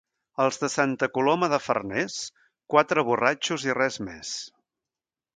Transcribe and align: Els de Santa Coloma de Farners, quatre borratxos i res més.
Els 0.43 0.55
de 0.61 0.67
Santa 0.75 1.07
Coloma 1.17 1.49
de 1.51 1.59
Farners, 1.65 2.15
quatre 2.75 3.03
borratxos 3.11 3.67
i 3.69 3.75
res 3.81 3.99
més. 4.07 4.33